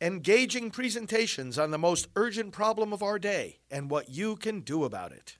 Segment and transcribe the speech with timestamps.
[0.00, 4.84] engaging presentations on the most urgent problem of our day and what you can do
[4.84, 5.36] about it.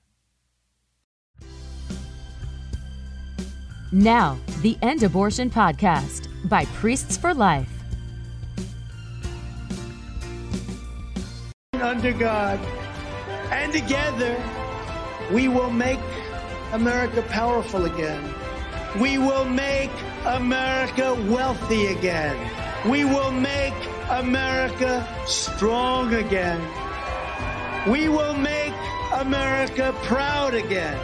[3.91, 7.69] Now, the End Abortion Podcast by Priests for Life.
[11.73, 12.59] Under God,
[13.51, 14.41] and together
[15.31, 15.99] we will make
[16.71, 18.33] America powerful again.
[18.99, 19.91] We will make
[20.25, 22.60] America wealthy again.
[22.89, 23.75] We will make
[24.09, 26.59] America strong again.
[27.87, 28.73] We will make
[29.13, 30.97] America proud again.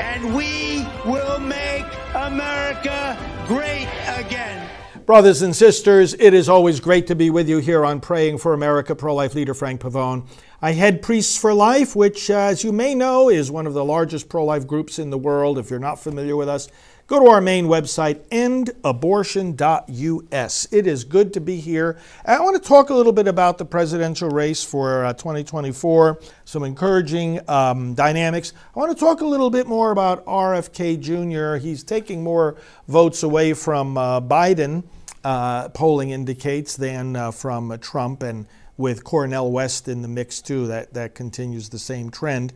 [0.00, 4.68] And we will make America great again.
[5.06, 8.52] Brothers and sisters, it is always great to be with you here on Praying for
[8.52, 8.96] America.
[8.96, 10.26] Pro life leader Frank Pavone.
[10.62, 13.82] I head Priests for Life, which, uh, as you may know, is one of the
[13.82, 15.58] largest pro life groups in the world.
[15.58, 16.68] If you're not familiar with us,
[17.06, 20.68] go to our main website, endabortion.us.
[20.70, 21.96] It is good to be here.
[22.26, 26.64] I want to talk a little bit about the presidential race for uh, 2024, some
[26.64, 28.52] encouraging um, dynamics.
[28.76, 31.56] I want to talk a little bit more about RFK Jr.
[31.56, 34.84] He's taking more votes away from uh, Biden,
[35.24, 38.44] uh, polling indicates, than uh, from Trump, and
[38.80, 42.52] with Cornel West in the mix too, that, that continues the same trend.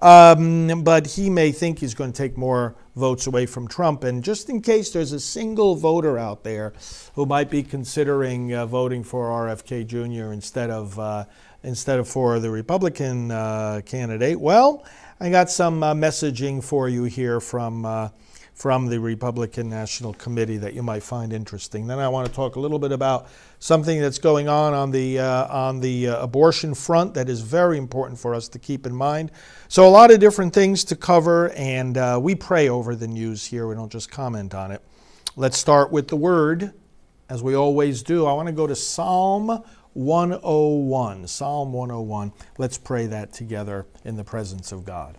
[0.00, 4.04] Um, but he may think he's going to take more votes away from Trump.
[4.04, 6.72] And just in case there's a single voter out there
[7.14, 10.32] who might be considering uh, voting for RFK Jr.
[10.32, 11.24] instead of uh,
[11.64, 14.84] instead of for the Republican uh, candidate, well,
[15.18, 18.10] I got some uh, messaging for you here from uh,
[18.58, 21.86] from the Republican National Committee that you might find interesting.
[21.86, 23.28] Then I want to talk a little bit about
[23.60, 27.78] something that's going on on the uh, on the uh, abortion front that is very
[27.78, 29.30] important for us to keep in mind.
[29.68, 33.46] So a lot of different things to cover, and uh, we pray over the news
[33.46, 33.68] here.
[33.68, 34.82] We don't just comment on it.
[35.36, 36.72] Let's start with the word,
[37.28, 38.26] as we always do.
[38.26, 41.28] I want to go to Psalm 101.
[41.28, 42.32] Psalm 101.
[42.58, 45.16] Let's pray that together in the presence of God.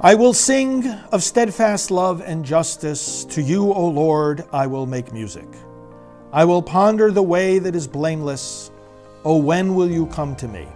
[0.00, 3.24] I will sing of steadfast love and justice.
[3.26, 5.46] To you, O Lord, I will make music.
[6.32, 8.72] I will ponder the way that is blameless.
[9.24, 10.66] O when will you come to me?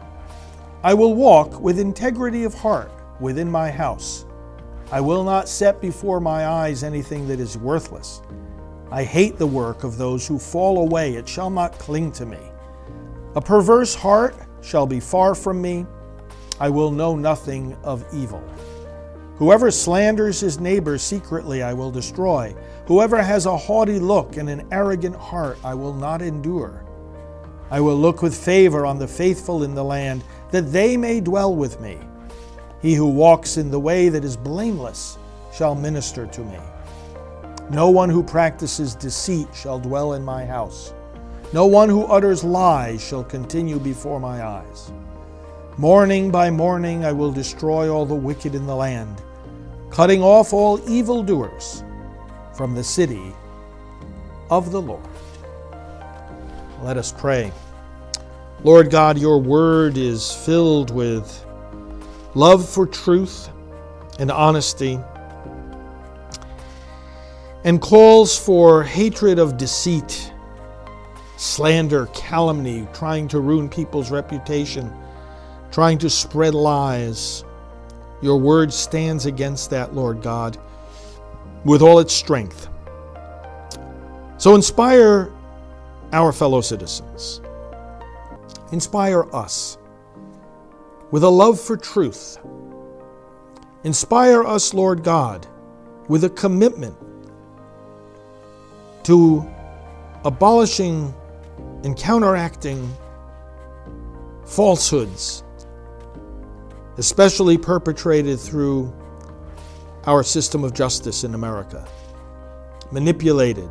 [0.85, 4.25] I will walk with integrity of heart within my house.
[4.93, 8.23] I will not set before my eyes anything that is worthless.
[8.93, 11.17] I hate the work of those who fall away.
[11.17, 12.39] It shall not cling to me.
[13.35, 15.87] A perverse heart shall be far from me.
[16.61, 18.43] I will know nothing of evil.
[19.39, 22.57] Whoever slanders his neighbor secretly, I will destroy.
[22.87, 26.85] Whoever has a haughty look and an arrogant heart, I will not endure.
[27.71, 31.55] I will look with favor on the faithful in the land, that they may dwell
[31.55, 31.99] with me.
[32.83, 35.19] He who walks in the way that is blameless
[35.53, 36.59] shall minister to me.
[37.71, 40.93] No one who practices deceit shall dwell in my house.
[41.53, 44.91] No one who utters lies shall continue before my eyes.
[45.77, 49.23] Morning by morning I will destroy all the wicked in the land
[49.91, 51.83] cutting off all evildoers
[52.55, 53.35] from the city
[54.51, 55.05] of the Lord.
[56.83, 57.53] Let us pray.
[58.65, 61.45] Lord God, your word is filled with
[62.35, 63.49] love for truth
[64.19, 64.99] and honesty
[67.65, 70.33] and calls for hatred of deceit,
[71.37, 74.93] slander, calumny, trying to ruin people's reputation,
[75.71, 77.45] trying to spread lies.
[78.21, 80.59] Your word stands against that, Lord God,
[81.65, 82.69] with all its strength.
[84.39, 85.33] So inspire
[86.13, 87.41] our fellow citizens.
[88.73, 89.79] Inspire us
[91.11, 92.39] with a love for truth.
[93.85, 95.47] Inspire us, Lord God,
[96.09, 96.97] with a commitment
[99.05, 99.49] to
[100.25, 101.15] abolishing
[101.85, 102.93] and counteracting
[104.45, 105.45] falsehoods
[106.99, 108.93] especially perpetrated through
[110.05, 111.87] our system of justice in America,
[112.91, 113.71] manipulated,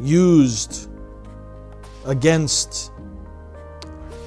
[0.00, 0.88] used
[2.06, 2.92] against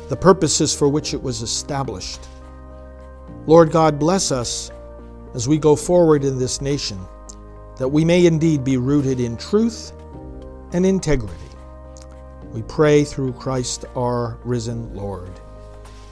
[0.10, 2.28] the purposes for which it was established.
[3.48, 4.72] Lord God, bless us
[5.34, 7.00] as we go forward in this nation,
[7.78, 9.94] that we may indeed be rooted in truth
[10.74, 11.34] and integrity.
[12.52, 15.32] We pray through Christ our risen Lord.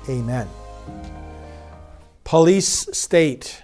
[0.08, 0.48] Amen.
[2.30, 3.64] Police State.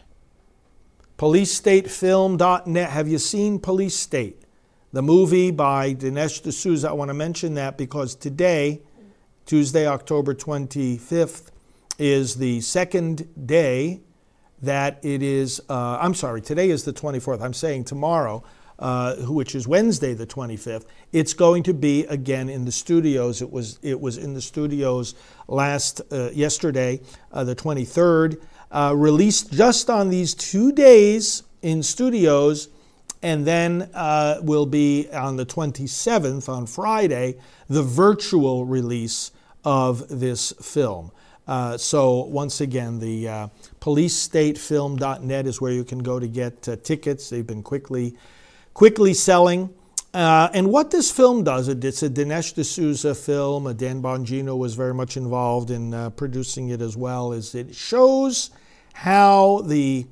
[1.19, 2.89] PoliceStateFilm.net.
[2.89, 4.41] Have you seen Police State?
[4.91, 6.89] The movie by Dinesh D'Souza.
[6.89, 8.81] I want to mention that because today,
[9.45, 11.51] Tuesday, October 25th,
[11.99, 14.01] is the second day
[14.63, 17.43] that it is, uh, I'm sorry, today is the 24th.
[17.43, 18.43] I'm saying tomorrow
[18.79, 20.85] uh, which is Wednesday the 25th.
[21.11, 23.41] It's going to be again in the studios.
[23.41, 25.15] It was it was in the studios
[25.47, 27.01] last uh, yesterday,
[27.31, 28.41] uh, the 23rd.
[28.71, 32.67] Uh, released just on these two days in studios,
[33.21, 37.35] and then uh, will be on the 27th on Friday
[37.69, 39.31] the virtual release
[39.63, 41.11] of this film.
[41.47, 43.47] Uh, so once again, the uh,
[43.79, 47.29] policestatefilm.net is where you can go to get uh, tickets.
[47.29, 48.15] They've been quickly,
[48.75, 49.73] quickly selling.
[50.13, 53.73] Uh, and what this film does, it's a Dinesh D'Souza film.
[53.75, 57.33] Dan Bongino was very much involved in uh, producing it as well.
[57.33, 58.51] Is it shows
[58.93, 60.05] how the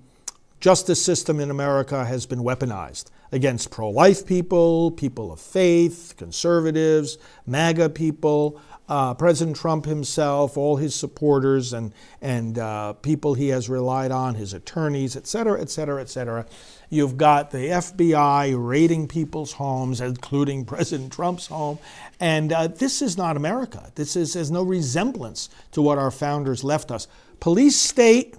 [0.60, 7.90] justice system in America has been weaponized against pro-life people, people of faith, conservatives, MAGA
[7.90, 14.12] people uh, President Trump himself, all his supporters, and, and uh, people he has relied
[14.12, 16.46] on, his attorneys, et cetera, et cetera, et cetera.
[16.90, 21.80] You've got the FBI raiding people's homes, including President Trump's home.
[22.20, 23.92] And uh, this is not America.
[23.96, 27.08] This is, has no resemblance to what our founders left us.
[27.40, 28.36] Police state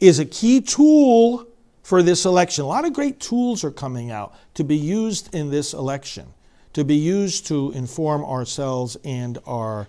[0.00, 1.46] is a key tool
[1.82, 2.64] for this election.
[2.64, 6.32] A lot of great tools are coming out to be used in this election
[6.72, 9.88] to be used to inform ourselves and our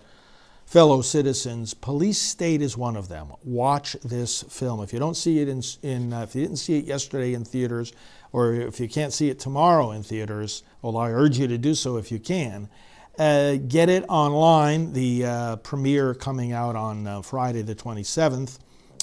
[0.66, 1.74] fellow citizens.
[1.74, 3.34] Police State is one of them.
[3.44, 4.82] Watch this film.
[4.82, 7.44] If you don't see it in, in uh, if you didn't see it yesterday in
[7.44, 7.92] theaters,
[8.32, 11.74] or if you can't see it tomorrow in theaters, well, I urge you to do
[11.74, 12.70] so if you can.
[13.18, 14.94] Uh, get it online.
[14.94, 18.60] The uh, premiere coming out on uh, Friday the 27th,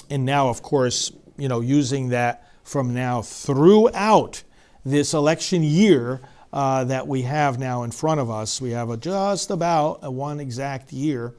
[0.09, 4.41] and now, of course, you know, using that from now throughout
[4.85, 6.21] this election year
[6.57, 8.59] uh, that we have now in front of us.
[8.59, 11.35] We have a, just about a one exact year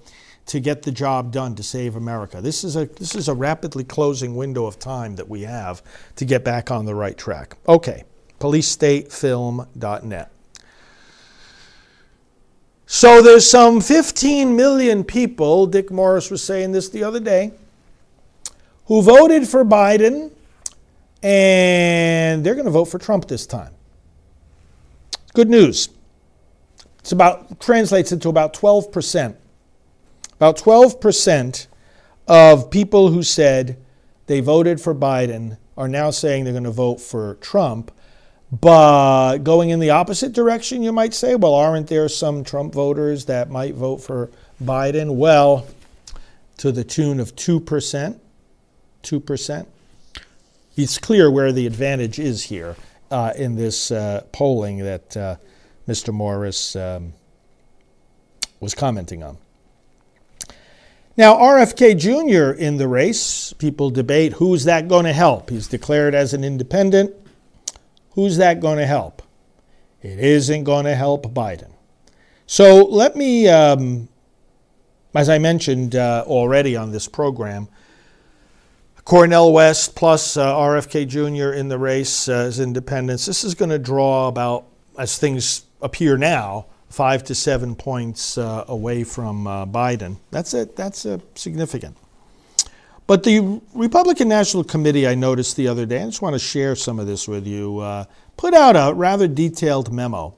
[0.47, 2.41] to get the job done to save America.
[2.41, 5.83] This is a this is a rapidly closing window of time that we have
[6.15, 7.57] to get back on the right track.
[7.67, 8.05] Okay,
[8.39, 10.31] policestatefilm.net.
[12.87, 17.55] So there's some 15 million people, Dick Morris was saying this the other day,
[18.87, 20.31] who voted for Biden
[21.25, 23.73] and they're going to vote for Trump this time.
[25.39, 25.89] Good news.
[26.99, 29.37] It's about translates into about 12%.
[30.33, 31.67] About 12%
[32.27, 33.77] of people who said
[34.27, 37.93] they voted for Biden are now saying they're going to vote for Trump.
[38.51, 43.27] But going in the opposite direction, you might say, well, aren't there some Trump voters
[43.27, 44.31] that might vote for
[44.61, 45.15] Biden?
[45.15, 45.69] Well,
[46.57, 48.19] to the tune of 2%.
[49.05, 49.67] 2%.
[50.77, 52.75] It's clear where the advantage is here
[53.11, 55.37] uh, in this uh, polling that uh,
[55.87, 56.13] Mr.
[56.13, 57.13] Morris um,
[58.61, 59.39] was commenting on.
[61.17, 62.57] Now, RFK Jr.
[62.57, 65.51] in the race, people debate who's that going to help.
[65.51, 67.13] He's declared as an independent.
[68.13, 69.23] Who's that going to help?
[70.01, 71.73] It isn't going to help Biden.
[72.47, 74.09] So let me, um,
[75.15, 77.69] as I mentioned uh, already on this program,
[79.09, 81.59] Cornel West plus uh, RFK Jr.
[81.59, 83.25] in the race uh, as independents.
[83.25, 84.67] This is going to draw about,
[84.99, 90.19] as things appear now, five to seven points uh, away from uh, Biden.
[90.31, 90.77] That's it.
[90.77, 91.97] That's significant.
[93.07, 96.77] But the Republican National Committee, I noticed the other day, I just want to share
[96.77, 98.05] some of this with you, uh,
[98.37, 100.35] put out a rather detailed memo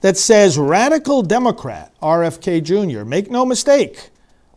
[0.00, 3.04] that says radical Democrat RFK Jr.
[3.04, 4.09] Make no mistake.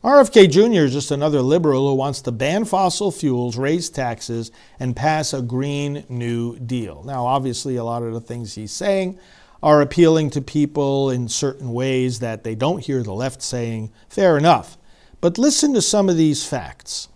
[0.04, 0.84] RFK Jr.
[0.84, 5.42] is just another liberal who wants to ban fossil fuels, raise taxes, and pass a
[5.42, 7.04] Green New Deal.
[7.04, 9.18] Now, obviously, a lot of the things he's saying
[9.62, 13.94] are appealing to people in certain ways that they don't hear the left saying.
[14.10, 14.78] Fair enough.
[15.22, 17.08] But listen to some of these facts.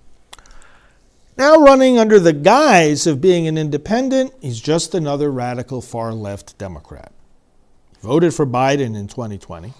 [1.38, 6.58] Now, running under the guise of being an independent, he's just another radical far left
[6.58, 7.12] Democrat.
[8.00, 9.74] Voted for Biden in 2020.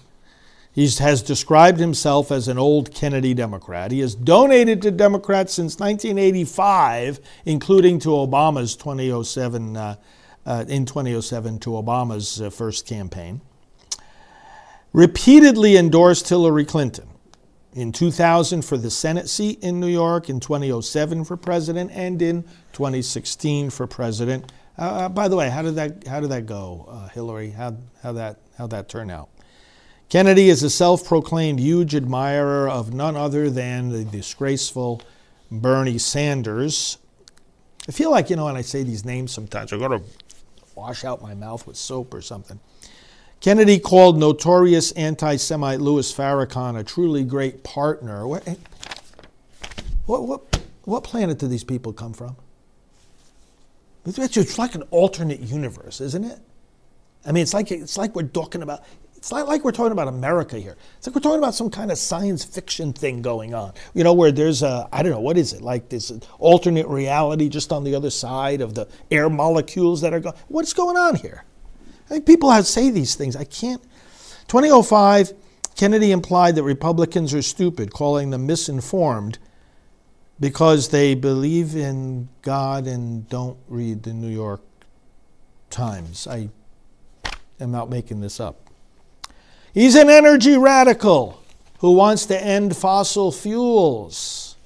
[0.78, 3.90] He has described himself as an old Kennedy Democrat.
[3.90, 9.96] He has donated to Democrats since 1985, including to Obama's 2007, uh,
[10.46, 13.40] uh, in 2007 to Obama's uh, first campaign.
[14.92, 17.08] Repeatedly endorsed Hillary Clinton
[17.72, 22.44] in 2000 for the Senate seat in New York, in 2007 for president, and in
[22.72, 24.52] 2016 for president.
[24.78, 27.50] Uh, uh, by the way, how did that how did that go, uh, Hillary?
[27.50, 29.28] How how that how that turn out?
[30.08, 35.02] Kennedy is a self proclaimed huge admirer of none other than the disgraceful
[35.50, 36.96] Bernie Sanders.
[37.86, 40.02] I feel like, you know, when I say these names sometimes, I've got to
[40.74, 42.58] wash out my mouth with soap or something.
[43.40, 48.26] Kennedy called notorious anti Semite Louis Farrakhan a truly great partner.
[48.26, 48.54] What, eh,
[50.06, 52.36] what, what, what planet do these people come from?
[54.06, 56.38] It's like an alternate universe, isn't it?
[57.26, 58.82] I mean, it's like it's like we're talking about.
[59.18, 60.76] It's not like we're talking about America here.
[60.96, 63.72] It's like we're talking about some kind of science fiction thing going on.
[63.92, 67.48] You know, where there's a I don't know what is it like this alternate reality
[67.48, 70.36] just on the other side of the air molecules that are going.
[70.46, 71.42] What's going on here?
[72.06, 73.34] I think people have say these things.
[73.34, 73.82] I can't.
[74.46, 75.32] 2005,
[75.74, 79.40] Kennedy implied that Republicans are stupid, calling them misinformed
[80.38, 84.60] because they believe in God and don't read the New York
[85.70, 86.28] Times.
[86.28, 86.50] I
[87.58, 88.67] am not making this up.
[89.78, 91.40] He's an energy radical
[91.78, 94.56] who wants to end fossil fuels.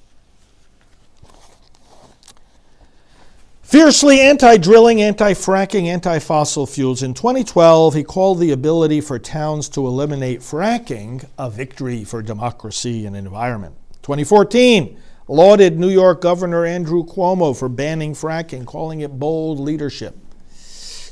[3.61, 7.03] Fiercely anti drilling, anti fracking, anti fossil fuels.
[7.03, 13.05] In 2012, he called the ability for towns to eliminate fracking a victory for democracy
[13.05, 13.75] and environment.
[14.01, 20.17] 2014, lauded New York Governor Andrew Cuomo for banning fracking, calling it bold leadership.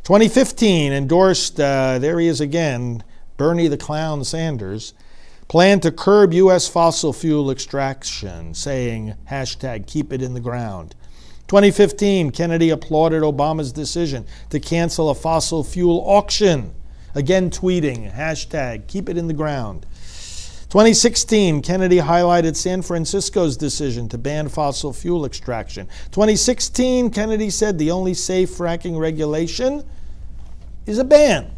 [0.03, 3.03] 2015 endorsed, uh, there he is again,
[3.41, 4.93] Bernie the Clown Sanders,
[5.47, 6.67] planned to curb U.S.
[6.67, 10.93] fossil fuel extraction, saying, hashtag keep it in the ground.
[11.47, 16.75] 2015, Kennedy applauded Obama's decision to cancel a fossil fuel auction,
[17.15, 19.87] again tweeting, hashtag keep it in the ground.
[20.69, 25.87] 2016, Kennedy highlighted San Francisco's decision to ban fossil fuel extraction.
[26.11, 29.83] 2016, Kennedy said the only safe fracking regulation
[30.85, 31.55] is a ban.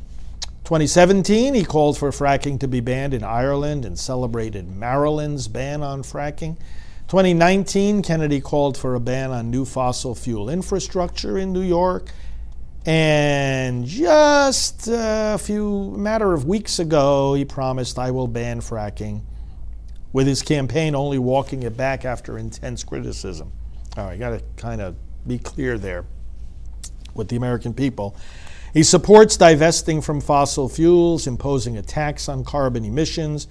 [0.63, 6.03] 2017, he called for fracking to be banned in Ireland and celebrated Maryland's ban on
[6.03, 6.57] fracking.
[7.09, 12.09] 2019, Kennedy called for a ban on new fossil fuel infrastructure in New York
[12.85, 19.21] and just a few matter of weeks ago, he promised, I will ban fracking,
[20.11, 23.53] with his campaign only walking it back after intense criticism.
[23.95, 26.05] All right, got to kind of be clear there
[27.13, 28.17] with the American people.
[28.73, 33.47] He supports divesting from fossil fuels, imposing a tax on carbon emissions,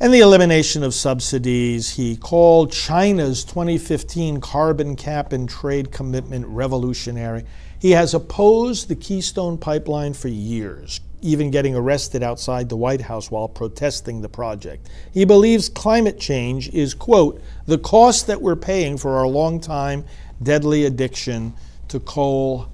[0.00, 1.90] and the elimination of subsidies.
[1.90, 7.44] He called China's 2015 carbon cap and trade commitment revolutionary.
[7.78, 13.30] He has opposed the Keystone Pipeline for years, even getting arrested outside the White House
[13.30, 14.88] while protesting the project.
[15.12, 20.04] He believes climate change is, quote, the cost that we're paying for our long-time
[20.42, 21.54] deadly addiction
[21.86, 22.68] to coal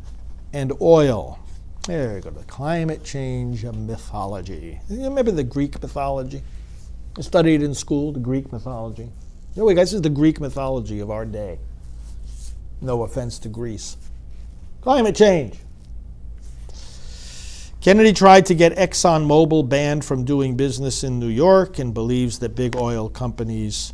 [0.54, 1.38] and oil.
[1.86, 4.80] There you go, the climate change mythology.
[4.90, 6.42] You remember the Greek mythology?
[7.16, 9.08] I studied in school the Greek mythology.
[9.54, 11.60] Know, guys, this is the Greek mythology of our day.
[12.80, 13.96] No offense to Greece.
[14.80, 15.58] Climate change.
[17.80, 22.56] Kennedy tried to get ExxonMobil banned from doing business in New York and believes that
[22.56, 23.92] big oil companies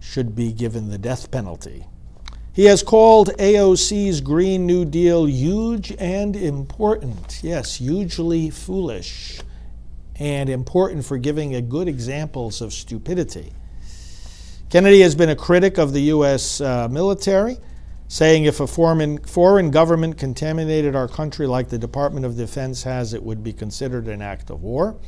[0.00, 1.86] should be given the death penalty.
[2.54, 7.40] He has called AOC's Green New Deal huge and important.
[7.42, 9.40] Yes, hugely foolish
[10.16, 13.54] and important for giving a good examples of stupidity.
[14.68, 16.60] Kennedy has been a critic of the U.S.
[16.60, 17.56] Uh, military
[18.08, 23.14] saying if a foreign, foreign government contaminated our country like the Department of Defense has,
[23.14, 24.98] it would be considered an act of war.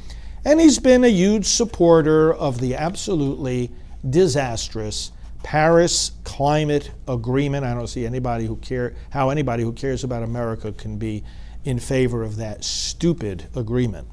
[0.47, 3.71] And he's been a huge supporter of the absolutely
[4.09, 5.13] disastrous
[5.45, 7.65] Paris Climate Agreement.
[7.65, 11.23] I don't see anybody who care how anybody who cares about America can be
[11.65, 14.09] in favor of that stupid agreement.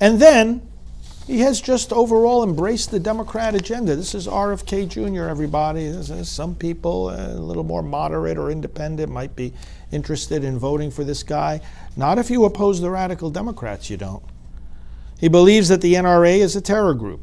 [0.00, 0.66] And then
[1.26, 3.94] he has just overall embraced the Democrat agenda.
[3.94, 5.92] This is RFK Jr., everybody.
[6.24, 9.52] Some people, uh, a little more moderate or independent, might be
[9.92, 11.60] interested in voting for this guy.
[11.96, 14.24] Not if you oppose the radical Democrats, you don't.
[15.20, 17.20] He believes that the NRA is a terror group.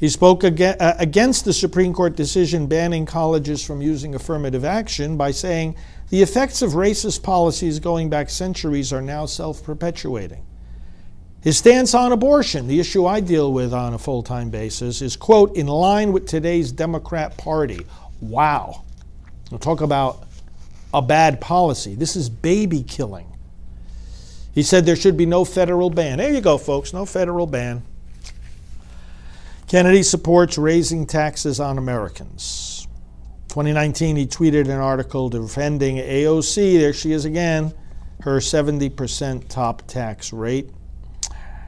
[0.00, 5.30] He spoke uh, against the Supreme Court decision banning colleges from using affirmative action by
[5.30, 5.76] saying
[6.08, 10.42] the effects of racist policies going back centuries are now self perpetuating.
[11.42, 15.16] His stance on abortion, the issue I deal with on a full time basis, is,
[15.16, 17.84] quote, in line with today's Democrat Party.
[18.22, 18.84] Wow.
[19.50, 20.24] We'll talk about
[20.94, 21.94] a bad policy.
[21.94, 23.26] This is baby killing.
[24.54, 26.18] He said there should be no federal ban.
[26.18, 27.82] There you go, folks, no federal ban.
[29.70, 32.88] Kennedy supports raising taxes on Americans.
[33.50, 37.72] 2019, he tweeted an article defending AOC, there she is again,
[38.22, 40.70] her 70% top tax rate.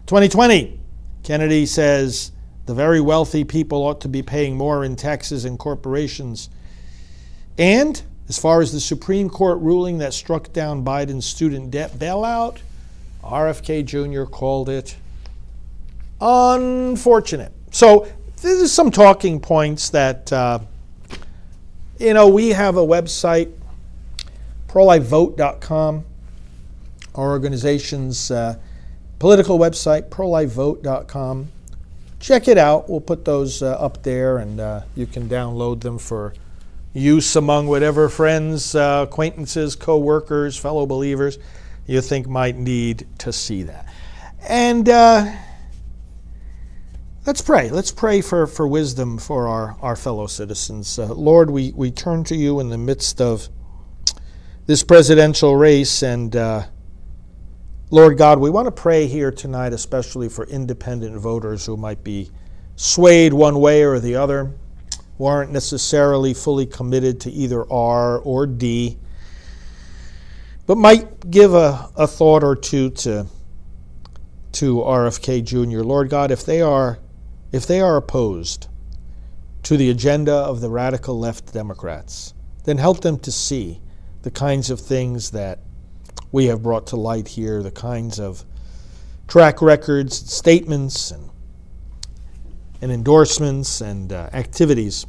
[0.06, 0.80] 2020,
[1.23, 2.32] Kennedy says
[2.66, 6.50] the very wealthy people ought to be paying more in taxes and corporations.
[7.56, 12.59] And as far as the Supreme Court ruling that struck down Biden's student debt bailout,
[13.23, 14.25] RFK Jr.
[14.25, 14.97] called it
[16.21, 17.52] unfortunate.
[17.73, 20.61] So, this is some talking points that, uh,
[21.99, 23.52] you know, we have a website
[24.69, 26.05] prolifevote.com,
[27.14, 28.57] our organization's uh,
[29.19, 31.49] political website, prolifevote.com.
[32.21, 32.88] Check it out.
[32.88, 36.33] We'll put those uh, up there and uh, you can download them for
[36.95, 41.38] use among whatever friends, uh, acquaintances, co workers, fellow believers
[41.87, 43.87] you think might need to see that.
[44.49, 45.33] And uh,
[47.25, 47.71] let's pray.
[47.71, 50.99] Let's pray for, for wisdom for our, our fellow citizens.
[50.99, 53.49] Uh, Lord, we, we turn to you in the midst of
[54.67, 56.02] this presidential race.
[56.02, 56.64] And uh,
[57.91, 62.31] Lord God, we want to pray here tonight, especially for independent voters who might be
[62.75, 64.52] swayed one way or the other,
[65.19, 68.99] who aren't necessarily fully committed to either R or D,
[70.67, 73.26] but might give a, a thought or two to,
[74.52, 75.83] to RFK Jr.
[75.83, 76.99] Lord God, if they are
[77.52, 78.68] if they are opposed
[79.62, 83.80] to the agenda of the radical left Democrats, then help them to see
[84.23, 85.59] the kinds of things that
[86.32, 88.44] we have brought to light here, the kinds of
[89.28, 91.30] track records, statements, and,
[92.80, 95.06] and endorsements and uh, activities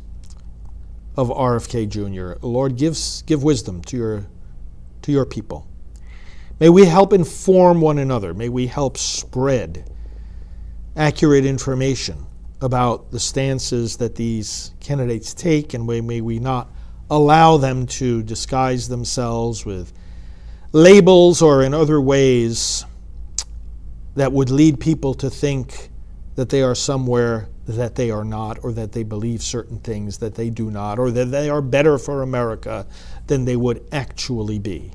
[1.16, 2.46] of RFK Jr.
[2.46, 4.26] Lord, give, give wisdom to your,
[5.04, 5.68] to your people.
[6.60, 8.34] May we help inform one another.
[8.34, 9.90] May we help spread
[10.96, 12.26] accurate information
[12.64, 16.72] about the stances that these candidates take, and may, we not
[17.10, 19.94] allow them to disguise themselves with
[20.72, 22.86] labels or in other ways
[24.16, 25.90] that would lead people to think
[26.36, 30.36] that they are somewhere that they are not, or that they believe certain things that
[30.36, 32.86] they do not, or that they are better for America
[33.28, 34.92] than they would actually be.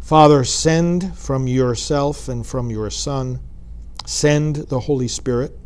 [0.00, 3.38] Father, send from yourself and from your Son,
[4.10, 5.56] send the Holy Spirit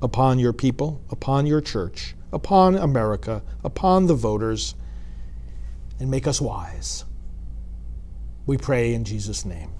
[0.00, 4.74] upon your people, upon your church, upon America, upon the voters,
[6.00, 7.04] and make us wise.
[8.46, 9.70] We pray in Jesus' name.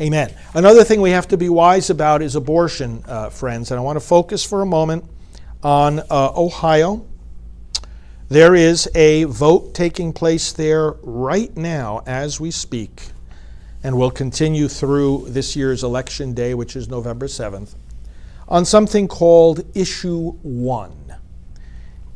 [0.00, 0.32] Amen.
[0.54, 3.96] Another thing we have to be wise about is abortion, uh, friends, and I want
[3.96, 5.04] to focus for a moment
[5.64, 7.04] on uh, Ohio.
[8.28, 13.08] There is a vote taking place there right now as we speak,
[13.84, 17.76] and will continue through this year's election day, which is November 7th,
[18.48, 21.14] on something called Issue 1.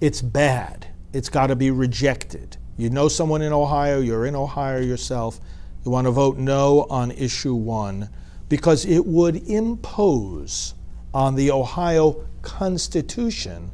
[0.01, 2.57] It's bad, it's got to be rejected.
[2.77, 5.41] You know someone in Ohio, you're in Ohio yourself
[5.85, 8.11] you want to vote no on issue one
[8.51, 10.75] because it would impose
[11.15, 13.71] on the Ohio Constitution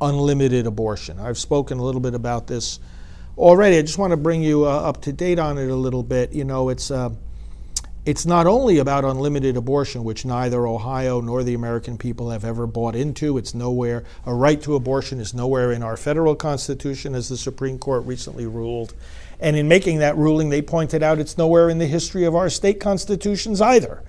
[0.00, 1.18] unlimited abortion.
[1.18, 2.80] I've spoken a little bit about this
[3.36, 3.78] already.
[3.78, 6.32] I just want to bring you uh, up to date on it a little bit.
[6.32, 7.10] You know, it's uh,
[8.04, 12.66] it's not only about unlimited abortion, which neither Ohio nor the American people have ever
[12.66, 13.38] bought into.
[13.38, 14.02] It's nowhere.
[14.26, 18.46] A right to abortion is nowhere in our federal constitution, as the Supreme Court recently
[18.46, 18.94] ruled.
[19.38, 22.50] And in making that ruling, they pointed out it's nowhere in the history of our
[22.50, 24.02] state constitutions either.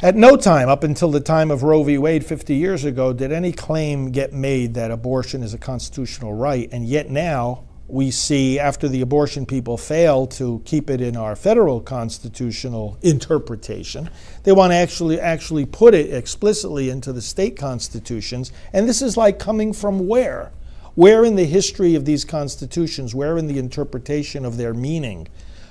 [0.00, 1.98] At no time, up until the time of Roe v.
[1.98, 6.68] Wade 50 years ago, did any claim get made that abortion is a constitutional right.
[6.70, 11.34] And yet now, we see after the abortion people fail to keep it in our
[11.34, 14.10] federal constitutional interpretation,
[14.44, 18.52] they want to actually actually put it explicitly into the state constitutions.
[18.74, 20.52] And this is like coming from where?
[20.94, 25.28] Where in the history of these constitutions, where in the interpretation of their meaning,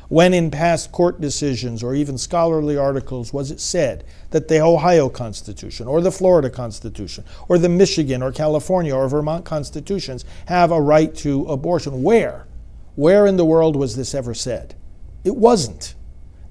[0.10, 5.10] when in past court decisions or even scholarly articles was it said that the Ohio
[5.10, 10.82] Constitution or the Florida Constitution or the Michigan or California or Vermont constitutions have a
[10.82, 12.04] right to abortion?
[12.04, 12.48] Where?
[12.96, 14.76] Where in the world was this ever said?
[15.24, 15.96] It wasn't.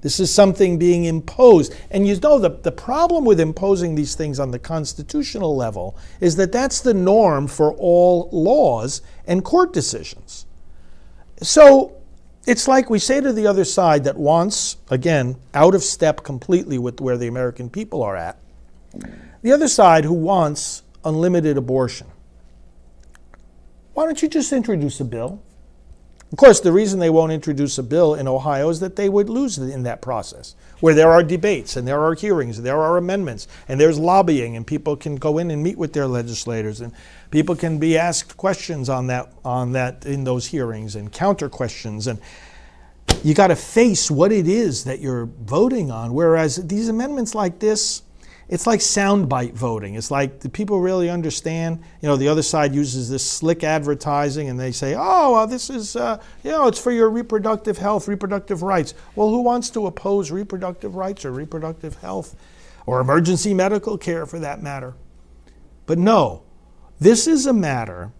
[0.01, 1.73] This is something being imposed.
[1.89, 6.35] And you know, the, the problem with imposing these things on the constitutional level is
[6.35, 10.45] that that's the norm for all laws and court decisions.
[11.41, 11.96] So
[12.47, 16.77] it's like we say to the other side that wants, again, out of step completely
[16.77, 18.39] with where the American people are at,
[19.41, 22.07] the other side who wants unlimited abortion.
[23.93, 25.41] Why don't you just introduce a bill?
[26.31, 29.29] Of course, the reason they won't introduce a bill in Ohio is that they would
[29.29, 32.97] lose in that process, where there are debates and there are hearings, and there are
[32.97, 36.93] amendments, and there's lobbying, and people can go in and meet with their legislators, and
[37.31, 42.07] people can be asked questions on that on that in those hearings and counter questions,
[42.07, 42.19] and
[43.23, 46.13] you got to face what it is that you're voting on.
[46.13, 48.03] Whereas these amendments like this,
[48.49, 49.95] it's like soundbite voting.
[49.95, 51.83] It's like, do people really understand?
[52.01, 55.69] You know, the other side uses this slick advertising and they say, oh, well, this
[55.69, 58.93] is, uh, you know, it's for your reproductive health, reproductive rights.
[59.15, 62.35] Well, who wants to oppose reproductive rights or reproductive health
[62.85, 64.93] or emergency medical care for that matter?
[65.85, 66.43] But no,
[66.99, 68.13] this is a matter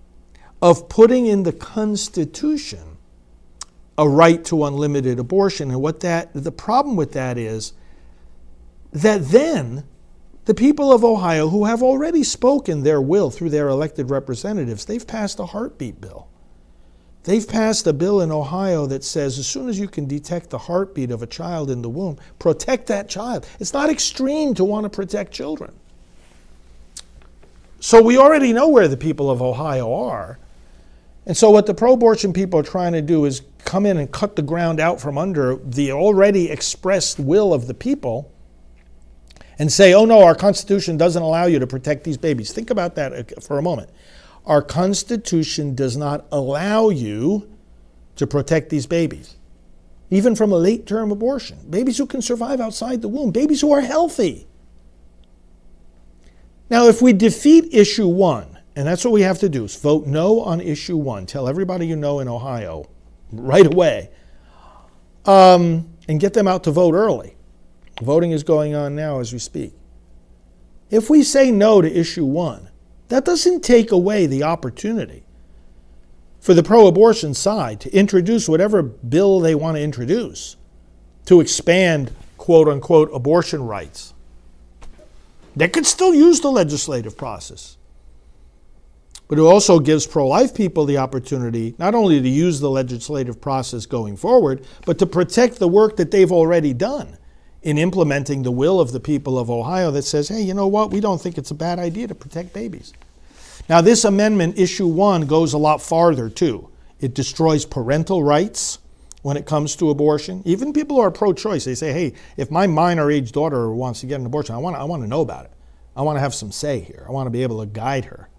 [0.61, 2.97] of putting in the Constitution
[3.97, 5.71] a right to unlimited abortion.
[5.71, 7.73] And what that the problem with that is
[8.91, 9.85] that then
[10.47, 15.05] the people of Ohio who have already spoken their will through their elected representatives, they've
[15.05, 16.29] passed a heartbeat bill.
[17.25, 20.57] They've passed a bill in Ohio that says as soon as you can detect the
[20.57, 23.45] heartbeat of a child in the womb, protect that child.
[23.59, 25.73] It's not extreme to want to protect children.
[27.81, 30.39] So we already know where the people of Ohio are.
[31.25, 34.09] And so what the pro abortion people are trying to do is come in and
[34.09, 38.31] cut the ground out from under the already expressed will of the people
[39.59, 42.51] and say, oh no, our Constitution doesn't allow you to protect these babies.
[42.51, 43.89] Think about that uh, for a moment.
[44.45, 47.49] Our Constitution does not allow you
[48.15, 49.35] to protect these babies,
[50.09, 51.59] even from a late term abortion.
[51.69, 54.47] Babies who can survive outside the womb, babies who are healthy.
[56.69, 60.05] Now, if we defeat issue one, and that's what we have to do, is vote
[60.05, 62.89] no on issue one, tell everybody you know in Ohio
[63.31, 64.09] right away,
[65.25, 67.36] um, and get them out to vote early.
[68.01, 69.73] Voting is going on now as we speak.
[70.89, 72.69] If we say no to issue one,
[73.09, 75.23] that doesn't take away the opportunity
[76.39, 80.55] for the pro abortion side to introduce whatever bill they want to introduce
[81.25, 84.13] to expand quote unquote abortion rights.
[85.55, 87.77] They could still use the legislative process.
[89.27, 93.41] But it also gives pro life people the opportunity not only to use the legislative
[93.41, 97.16] process going forward, but to protect the work that they've already done
[97.67, 100.89] in implementing the will of the people of Ohio that says, hey, you know what,
[100.89, 102.93] we don't think it's a bad idea to protect babies.
[103.67, 106.69] Now, this amendment, issue one, goes a lot farther too.
[107.01, 108.79] It destroys parental rights
[109.21, 110.41] when it comes to abortion.
[110.45, 113.99] Even people who are pro choice, they say, hey, if my minor age daughter wants
[113.99, 115.51] to get an abortion, I want, I want to know about it.
[115.93, 117.03] I want to have some say here.
[117.05, 118.29] I want to be able to guide her.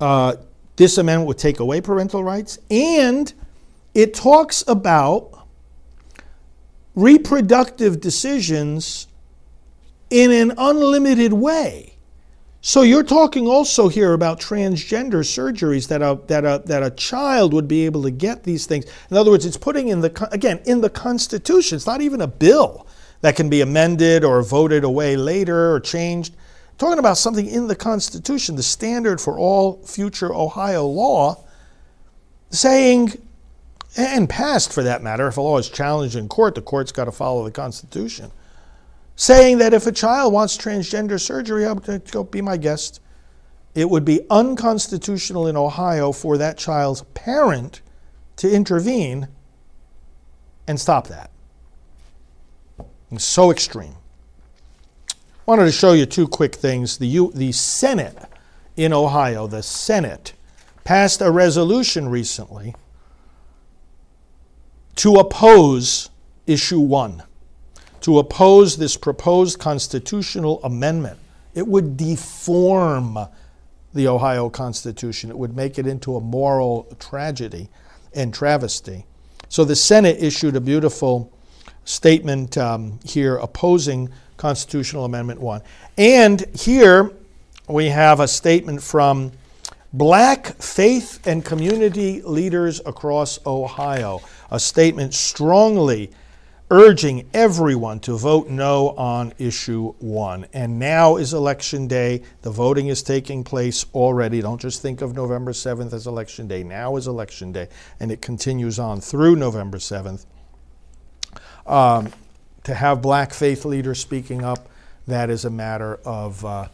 [0.00, 0.36] Uh,
[0.76, 3.34] this amendment would take away parental rights, and
[3.94, 5.41] it talks about
[6.94, 9.06] reproductive decisions
[10.10, 11.92] in an unlimited way.
[12.64, 17.52] So you're talking also here about transgender surgeries that a, that a, that a child
[17.54, 18.84] would be able to get these things.
[19.10, 21.74] In other words, it's putting in the again in the Constitution.
[21.74, 22.86] It's not even a bill
[23.22, 26.36] that can be amended or voted away later or changed.
[26.78, 31.44] Talking about something in the Constitution, the standard for all future Ohio law,
[32.50, 33.12] saying
[33.96, 37.04] and passed for that matter, if a law is challenged in court, the court's got
[37.04, 38.30] to follow the Constitution.
[39.16, 41.64] Saying that if a child wants transgender surgery,
[42.10, 43.00] go be my guest.
[43.74, 47.82] It would be unconstitutional in Ohio for that child's parent
[48.36, 49.28] to intervene
[50.66, 51.30] and stop that.
[53.10, 53.96] It's so extreme.
[55.44, 56.98] Wanted to show you two quick things.
[56.98, 58.16] The, U, the Senate
[58.76, 60.32] in Ohio, the Senate,
[60.84, 62.74] passed a resolution recently
[64.96, 66.10] to oppose
[66.46, 67.22] issue one,
[68.00, 71.18] to oppose this proposed constitutional amendment.
[71.54, 73.18] It would deform
[73.94, 77.68] the Ohio Constitution, it would make it into a moral tragedy
[78.14, 79.04] and travesty.
[79.48, 81.30] So the Senate issued a beautiful
[81.84, 85.60] statement um, here opposing Constitutional Amendment 1.
[85.98, 87.12] And here
[87.68, 89.32] we have a statement from
[89.94, 96.10] Black faith and community leaders across Ohio a statement strongly
[96.70, 100.46] urging everyone to vote no on issue one.
[100.54, 102.22] And now is election day.
[102.40, 104.40] The voting is taking place already.
[104.40, 106.62] Don't just think of November 7th as election day.
[106.62, 107.68] Now is election day.
[108.00, 110.24] And it continues on through November 7th.
[111.66, 112.10] Um,
[112.64, 114.70] to have black faith leaders speaking up,
[115.06, 116.68] that is a matter of, uh,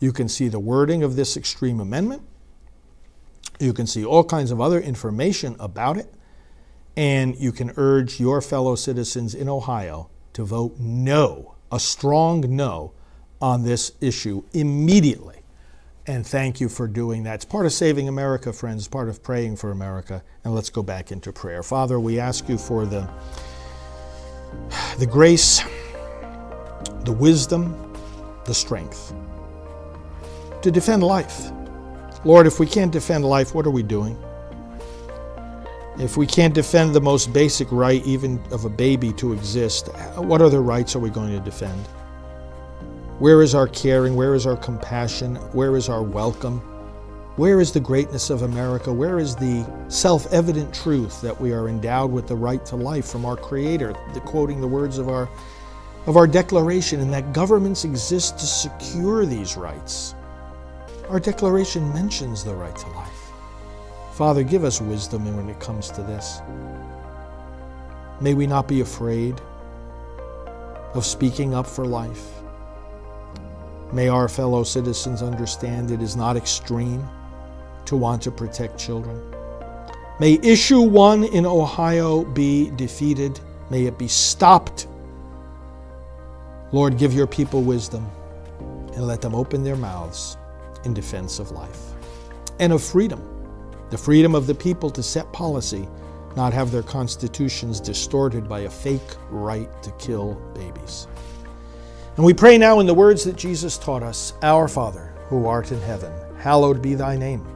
[0.00, 2.24] You can see the wording of this extreme amendment.
[3.58, 6.12] You can see all kinds of other information about it.
[6.94, 12.92] And you can urge your fellow citizens in Ohio to vote no, a strong no,
[13.40, 15.39] on this issue immediately.
[16.10, 17.36] And thank you for doing that.
[17.36, 20.24] It's part of saving America, friends, part of praying for America.
[20.42, 21.62] And let's go back into prayer.
[21.62, 23.08] Father, we ask you for the,
[24.98, 25.62] the grace,
[27.04, 27.96] the wisdom,
[28.44, 29.14] the strength
[30.62, 31.52] to defend life.
[32.24, 34.18] Lord, if we can't defend life, what are we doing?
[36.00, 40.42] If we can't defend the most basic right, even of a baby to exist, what
[40.42, 41.80] other rights are we going to defend?
[43.20, 44.16] Where is our caring?
[44.16, 45.36] Where is our compassion?
[45.52, 46.60] Where is our welcome?
[47.36, 48.90] Where is the greatness of America?
[48.90, 53.04] Where is the self evident truth that we are endowed with the right to life
[53.04, 55.28] from our Creator, the, quoting the words of our,
[56.06, 60.14] of our Declaration, and that governments exist to secure these rights?
[61.10, 63.32] Our Declaration mentions the right to life.
[64.14, 66.40] Father, give us wisdom when it comes to this.
[68.22, 69.38] May we not be afraid
[70.94, 72.39] of speaking up for life.
[73.92, 77.08] May our fellow citizens understand it is not extreme
[77.86, 79.20] to want to protect children.
[80.20, 83.40] May issue one in Ohio be defeated.
[83.70, 84.86] May it be stopped.
[86.72, 88.08] Lord, give your people wisdom
[88.94, 90.36] and let them open their mouths
[90.84, 91.94] in defense of life
[92.58, 93.26] and of freedom
[93.90, 95.88] the freedom of the people to set policy,
[96.36, 101.08] not have their constitutions distorted by a fake right to kill babies.
[102.16, 105.72] And we pray now in the words that Jesus taught us Our Father, who art
[105.72, 107.46] in heaven, hallowed be thy name.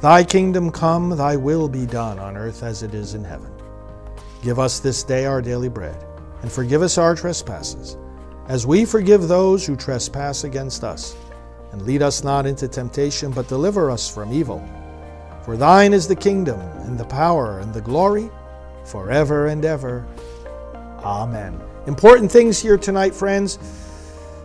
[0.00, 3.52] Thy kingdom come, thy will be done on earth as it is in heaven.
[4.42, 6.04] Give us this day our daily bread,
[6.42, 7.96] and forgive us our trespasses,
[8.46, 11.16] as we forgive those who trespass against us.
[11.72, 14.66] And lead us not into temptation, but deliver us from evil.
[15.44, 18.30] For thine is the kingdom, and the power, and the glory,
[18.84, 20.06] forever and ever.
[21.02, 21.67] Amen.
[21.88, 23.58] Important things here tonight, friends.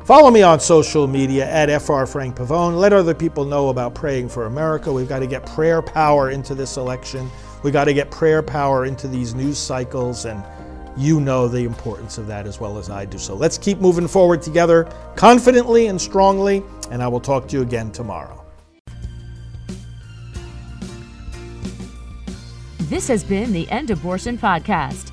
[0.06, 2.78] Follow me on social media at FR Frank Pavone.
[2.78, 4.94] Let other people know about praying for America.
[4.94, 7.30] We've got to get prayer power into this election.
[7.62, 10.42] We've got to get prayer power into these news cycles, and
[10.96, 13.18] you know the importance of that as well as I do.
[13.18, 14.86] So let's keep moving forward together
[15.18, 18.42] confidently and strongly, and I will talk to you again tomorrow.
[22.80, 25.13] This has been the End Abortion Podcast.